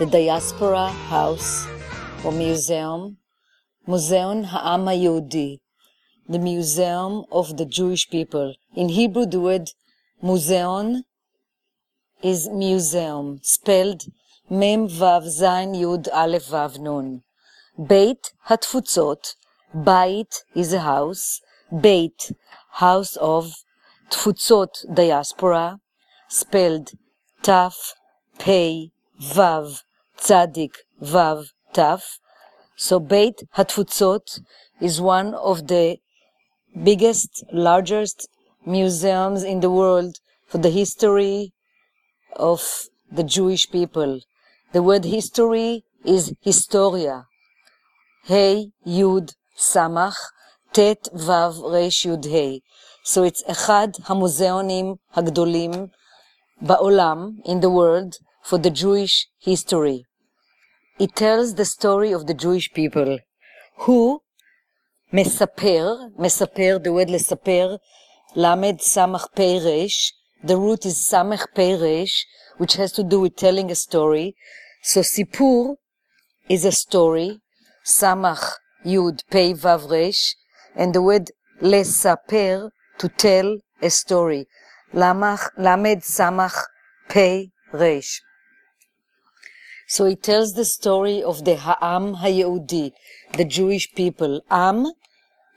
the 0.00 0.06
Diaspora 0.06 0.88
House 1.10 1.66
or 2.24 2.32
Museum, 2.32 3.18
Museon 3.86 4.46
Ha'am 4.46 4.86
Yehudi, 4.86 5.58
the 6.26 6.38
Museum 6.38 7.24
of 7.30 7.58
the 7.58 7.66
Jewish 7.66 8.08
People. 8.08 8.54
In 8.74 8.88
Hebrew, 8.88 9.26
the 9.26 9.40
word 9.40 9.68
Museon 10.22 11.02
is 12.22 12.48
museum, 12.48 13.40
spelled 13.42 14.04
Mem 14.48 14.88
Vav 14.88 15.28
Zain 15.28 15.74
Yud 15.74 16.08
Aleph 16.14 16.46
Vav 16.46 16.78
Nun. 16.78 17.22
Beit 17.78 18.32
Hatfutzot, 18.48 19.34
Beit 19.74 20.44
is 20.54 20.72
a 20.72 20.80
house, 20.80 21.42
Beit, 21.78 22.32
house 22.84 23.16
of 23.16 23.52
Tfutzot 24.10 24.94
diaspora, 24.94 25.78
spelled 26.26 26.92
Taf 27.42 27.92
Pei 28.38 28.92
Vav 29.20 29.82
צדיק 30.19 30.77
ו' 31.01 31.43
ת'. 31.73 31.79
So 32.77 32.99
בית 32.99 33.41
התפוצות 33.53 34.39
is 34.81 34.99
one 34.99 35.33
of 35.33 35.67
the 35.67 35.97
biggest, 36.83 37.43
largest 37.51 38.27
museums 38.65 39.43
in 39.43 39.59
the 39.61 39.69
world 39.69 40.19
for 40.49 40.57
the 40.57 40.69
history 40.69 41.53
of 42.35 42.61
the 43.11 43.23
Jewish 43.23 43.69
people. 43.71 44.19
The 44.73 44.83
word 44.83 45.05
history 45.05 45.85
is 46.03 46.33
historia. 46.41 47.27
Hey, 48.25 48.71
Yud, 48.85 49.33
Samach, 49.57 50.17
Tet, 50.73 51.07
Vav, 51.13 51.71
Resh, 51.71 52.05
Yud, 52.05 52.25
Hey. 52.25 52.61
So 53.03 53.23
it's 53.23 53.43
אחד 53.47 53.87
המוזיאונים 54.05 54.95
הגדולים 55.13 55.71
בעולם, 56.61 57.29
in 57.45 57.59
the 57.61 57.69
world, 57.69 58.17
for 58.43 58.57
the 58.57 58.69
Jewish 58.69 59.27
history. 59.39 60.03
It 60.99 61.15
tells 61.15 61.55
the 61.55 61.65
story 61.65 62.13
of 62.13 62.25
the 62.27 62.33
Jewish 62.33 62.71
people, 62.73 63.17
who 63.85 64.19
מספר, 65.13 65.95
מספר, 66.17 66.77
the 66.83 66.91
word 66.91 67.09
לספר, 67.09 67.75
למד 68.35 68.79
סמך 68.79 69.25
פי 69.33 69.59
רש, 69.59 70.13
the 70.43 70.55
root 70.55 70.85
is 70.85 70.95
סמך 70.95 71.45
פי 71.53 71.75
רש, 71.75 72.25
which 72.57 72.73
has 72.73 72.91
to 72.91 73.03
do 73.03 73.19
with 73.19 73.35
telling 73.35 73.69
a 73.71 73.75
story. 73.75 74.33
So 74.83 75.01
סיפור 75.01 75.75
is 76.49 76.65
a 76.65 76.71
story, 76.71 77.39
סמך 77.85 78.57
יוד 78.85 79.21
פי 79.29 79.53
וו 79.53 79.89
רש, 79.89 80.35
and 80.75 80.93
the 80.93 81.01
word 81.01 81.29
לספר, 81.61 82.67
to 82.99 83.07
tell 83.07 83.47
a 83.81 83.89
story. 83.89 84.43
למד 85.57 85.99
סמך 86.01 86.65
פי 87.07 87.49
רש. 87.73 88.21
So 89.90 90.04
it 90.04 90.22
tells 90.22 90.52
the 90.54 90.64
story 90.64 91.20
of 91.20 91.44
the 91.44 91.56
Ha'am 91.56 92.14
HaYehudi, 92.14 92.92
the 93.32 93.44
Jewish 93.44 93.92
people. 93.92 94.40
Am, 94.48 94.86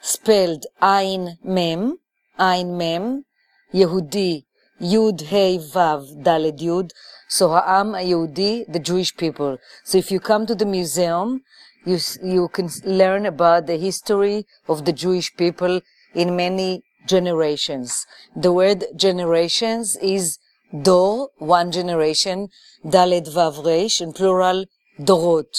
spelled 0.00 0.64
Ein 0.80 1.36
Mem, 1.44 1.98
Ein 2.38 2.78
Mem, 2.78 3.26
Yehudi, 3.74 4.44
Yud 4.80 5.20
Hey 5.20 5.58
Vav 5.58 6.24
Daled 6.24 6.60
Yud. 6.60 6.92
So 7.28 7.50
Ha'am 7.50 7.92
HaYehudi, 7.92 8.72
the 8.72 8.78
Jewish 8.78 9.14
people. 9.14 9.58
So 9.84 9.98
if 9.98 10.10
you 10.10 10.18
come 10.18 10.46
to 10.46 10.54
the 10.54 10.64
museum, 10.64 11.42
you, 11.84 11.98
you 12.22 12.48
can 12.48 12.70
learn 12.86 13.26
about 13.26 13.66
the 13.66 13.76
history 13.76 14.46
of 14.66 14.86
the 14.86 14.94
Jewish 14.94 15.36
people 15.36 15.82
in 16.14 16.34
many 16.34 16.84
generations. 17.06 18.06
The 18.34 18.50
word 18.50 18.86
generations 18.96 19.96
is 19.96 20.38
dor, 20.83 21.29
one 21.37 21.71
generation, 21.71 22.49
Daled 22.85 23.27
Vav 23.33 23.65
Resh, 23.65 24.01
in 24.01 24.13
plural, 24.13 24.65
dorot. 24.99 25.53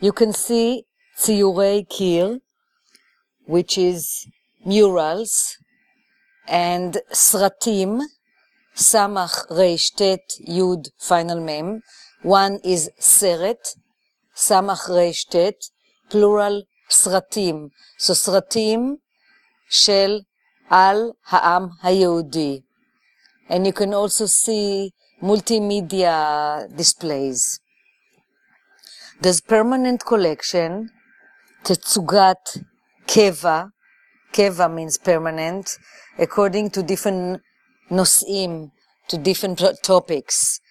You 0.00 0.12
can 0.12 0.32
see 0.32 0.82
ציורי 1.16 1.84
קיר, 1.88 2.38
which 3.46 3.78
is 3.78 4.26
murals, 4.64 5.56
and 6.46 6.98
סרטים, 7.12 7.98
סמך 8.76 9.46
רש 9.50 9.90
טט 9.90 10.32
יוד 10.40 10.88
final 10.98 11.40
mem. 11.48 11.80
One 12.24 12.58
is 12.64 12.90
סרט, 13.00 13.68
סמך 14.36 14.90
רש 14.90 15.24
טט, 15.24 15.54
plural 16.10 16.62
סרטים. 16.90 17.68
So 17.98 18.14
סרטים 18.14 18.96
של 19.70 20.20
על 20.70 21.10
העם 21.26 21.68
היהודי. 21.82 22.60
And 23.51 23.67
you 23.67 23.73
can 23.73 23.93
also 23.93 24.27
see 24.27 24.93
multimedia 25.21 26.73
displays. 26.73 27.59
There's 29.19 29.41
permanent 29.41 30.05
collection, 30.05 30.89
Tetsugat 31.65 32.63
Keva. 33.05 33.71
Keva 34.31 34.73
means 34.73 34.97
permanent, 34.97 35.77
according 36.17 36.69
to 36.69 36.81
different 36.81 37.41
nos'im, 37.91 38.71
to 39.09 39.17
different 39.17 39.61
topics. 39.83 40.61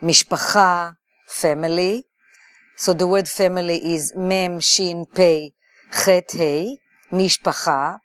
Mishpacha, 0.00 0.94
family. 1.26 2.04
So 2.76 2.92
the 2.92 3.08
word 3.08 3.26
family 3.26 3.94
is 3.94 4.12
mem, 4.14 4.60
shin, 4.60 5.06
pei, 5.12 5.54
chet, 5.92 6.30
hey. 6.30 6.78
Mishpacha. 7.10 7.98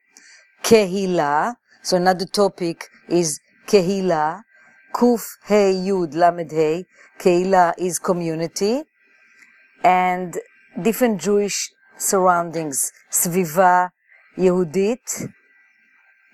Kehila. 0.63 1.53
So 1.83 1.97
another 1.97 2.25
topic 2.25 2.87
is 3.07 3.39
Kehila, 3.67 4.43
Kuf 4.93 5.37
Hey 5.45 5.73
Yud 5.73 6.13
Lamed 6.15 6.51
Hey, 6.51 6.85
Kehila 7.19 7.73
is 7.77 7.99
community, 7.99 8.83
and 9.83 10.39
different 10.81 11.21
Jewish 11.21 11.71
surroundings, 11.97 12.91
Sviva 13.11 13.89
Yehudit, 14.37 15.29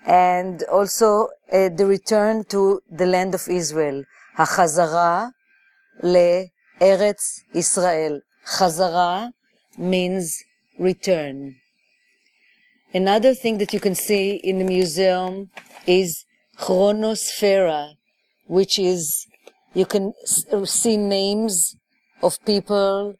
and 0.06 0.62
also 0.64 1.28
uh, 1.52 1.68
the 1.68 1.86
return 1.86 2.44
to 2.44 2.80
the 2.90 3.06
land 3.06 3.34
of 3.34 3.48
Israel, 3.48 4.04
Hachazara 4.38 5.32
le 6.02 6.46
Eretz 6.80 7.42
Israel. 7.52 8.20
Chazara 8.46 9.32
means 9.76 10.42
return. 10.78 11.56
Another 12.92 13.34
thing 13.34 13.58
that 13.58 13.72
you 13.72 13.80
can 13.80 13.94
see 13.94 14.36
in 14.36 14.58
the 14.58 14.64
museum 14.64 15.50
is 15.86 16.24
chronosphera, 16.60 17.94
which 18.46 18.78
is 18.78 19.26
you 19.72 19.86
can 19.86 20.12
see 20.64 20.96
names 20.96 21.76
of 22.22 22.38
people 22.44 23.14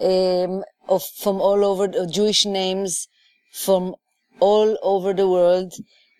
um, 0.00 0.62
of 0.88 1.02
from 1.22 1.40
all 1.40 1.64
over 1.64 1.88
Jewish 2.06 2.44
names 2.44 3.08
from 3.52 3.94
all 4.40 4.76
over 4.82 5.12
the 5.14 5.28
world, 5.28 5.72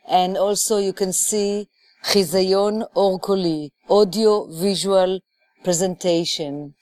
and 0.09 0.37
also 0.37 0.79
you 0.79 0.93
can 0.93 1.13
see 1.13 1.69
chizayon 2.05 2.87
orkoli, 2.97 3.71
audio 3.91 4.47
visual 4.47 5.21
presentation, 5.65 6.75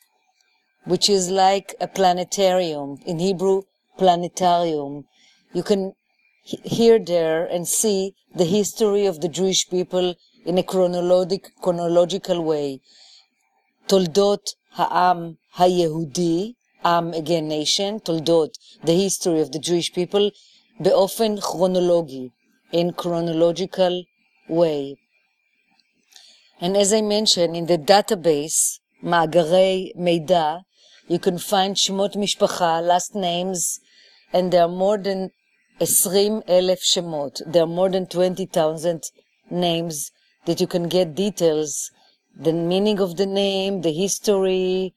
which 0.85 1.11
is 1.11 1.29
like 1.29 1.75
a 1.81 1.89
planetarium 1.89 2.99
in 3.05 3.19
Hebrew, 3.19 3.63
planetarium. 3.99 5.05
You 5.53 5.63
can 5.63 5.95
hear 6.46 7.00
there 7.00 7.46
and 7.46 7.68
see 7.68 8.14
the 8.36 8.46
history 8.46 9.06
of 9.06 9.22
the 9.22 9.30
Jewish 9.30 9.70
people 9.70 10.16
in 10.46 10.58
a 10.58 10.64
chronologic, 10.64 11.52
chronological 11.62 12.44
way. 12.44 12.80
תולדות 13.88 14.50
העם 14.76 15.34
היהודי, 15.58 16.54
עם 16.86 17.12
again 17.14 17.50
nation, 17.50 18.00
תולדות, 18.04 18.58
the 18.84 18.94
history 18.94 19.42
of 19.42 19.52
the 19.52 19.60
Jewish 19.60 19.94
people, 19.94 20.30
באופן 20.80 21.40
כרונולוגי, 21.40 22.30
in 22.74 22.92
chronological 22.94 24.04
way. 24.50 24.96
And 26.60 26.78
as 26.78 26.94
I 26.94 27.02
mentioned, 27.02 27.56
in 27.56 27.66
the 27.66 27.78
database, 27.78 28.80
מאגרי 29.04 29.92
מידע, 29.96 30.58
you 31.10 31.20
can 31.20 31.38
find 31.38 31.76
שמות 31.76 32.16
משפחה, 32.16 32.82
last 32.82 33.16
names, 33.16 33.80
and 34.34 34.52
there 34.52 34.64
are 34.64 34.68
more 34.68 34.98
than 34.98 35.30
20,000 35.80 36.78
שמות. 36.82 37.42
There 37.46 37.64
are 37.64 37.68
more 37.68 37.90
than 37.90 38.06
20,000 38.06 39.12
names 39.50 40.12
that 40.46 40.60
you 40.62 40.68
can 40.68 40.88
get 40.88 41.16
details, 41.16 41.92
the 42.36 42.54
meaning 42.54 43.00
of 43.00 43.18
the 43.18 43.26
name, 43.26 43.82
the 43.82 43.92
history, 43.92 44.94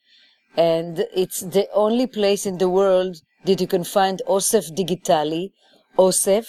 and 0.56 1.06
it's 1.14 1.40
the 1.40 1.68
only 1.72 2.06
place 2.06 2.46
in 2.46 2.58
the 2.58 2.68
world 2.68 3.16
that 3.44 3.60
you 3.60 3.66
can 3.66 3.84
find 3.84 4.22
Osef 4.28 4.70
Digitali, 4.74 5.52
Osef, 5.98 6.46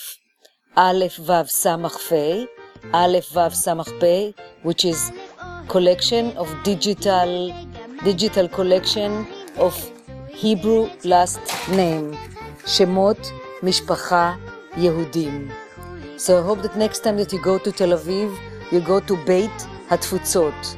Aleph 0.77 1.18
Vav 1.18 1.48
Samach 1.50 1.98
Pei, 2.10 2.48
Aleph 2.94 3.30
Vav 3.30 3.54
Samach 3.54 4.00
Pei, 4.00 4.33
which 4.63 4.86
is 4.86 5.12
collection 5.68 6.36
of 6.38 6.48
digital, 6.63 7.54
digital 8.04 8.48
collection 8.48 9.25
of 9.57 9.74
Hebrew 10.30 10.89
last 11.04 11.39
name, 11.69 12.18
Shemot 12.66 13.19
Mishpacha 13.62 14.39
Yehudim. 14.73 15.51
So 16.17 16.41
I 16.41 16.43
hope 16.43 16.62
that 16.62 16.77
next 16.77 17.01
time 17.01 17.17
that 17.19 17.33
you 17.33 17.41
go 17.41 17.59
to 17.59 17.71
Tel 17.71 17.91
Aviv, 17.91 18.37
you 18.71 18.81
go 18.81 19.01
to 19.01 19.17
Beit 19.25 19.51
Hatfutsot, 19.89 20.77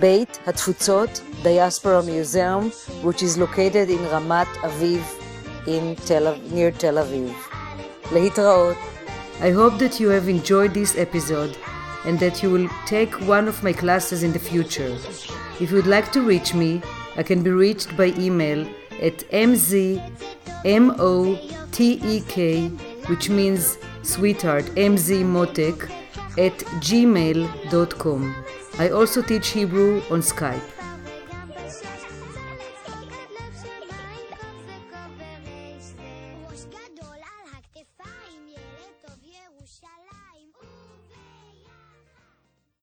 Beit 0.00 0.28
Hatfutsot 0.44 1.22
Diaspora 1.42 2.02
Museum, 2.02 2.70
which 3.02 3.22
is 3.22 3.38
located 3.38 3.88
in 3.90 3.98
Ramat 4.14 4.46
Aviv, 4.68 5.02
in 5.66 5.96
Tel, 5.96 6.36
near 6.50 6.70
Tel 6.70 6.94
Aviv. 6.94 7.32
Lehitraot. 8.10 8.76
I 9.40 9.50
hope 9.50 9.78
that 9.78 9.98
you 9.98 10.08
have 10.08 10.28
enjoyed 10.28 10.74
this 10.74 10.98
episode 10.98 11.56
and 12.04 12.18
that 12.18 12.42
you 12.42 12.50
will 12.50 12.68
take 12.84 13.12
one 13.26 13.48
of 13.48 13.62
my 13.62 13.72
classes 13.72 14.22
in 14.22 14.32
the 14.32 14.38
future. 14.38 14.94
If 15.60 15.70
you'd 15.70 15.86
like 15.86 16.12
to 16.12 16.20
reach 16.20 16.52
me, 16.52 16.82
I 17.16 17.22
can 17.22 17.42
be 17.42 17.50
reached 17.50 17.96
by 17.96 18.06
email 18.18 18.66
at 19.00 19.18
mzmotek, 19.30 20.00
which 23.08 23.30
means 23.30 23.78
sweetheart, 24.02 24.64
mzmotek, 24.76 25.90
at 26.38 26.58
gmail.com. 26.80 28.34
I 28.78 28.88
also 28.90 29.22
teach 29.22 29.48
Hebrew 29.48 30.00
on 30.10 30.20
Skype. 30.22 30.79